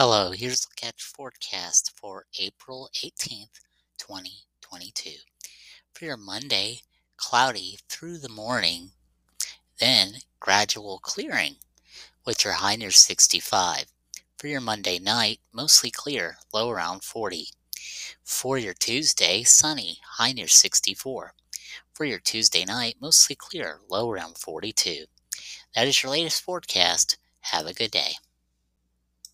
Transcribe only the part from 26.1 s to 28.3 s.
latest forecast. Have a good day.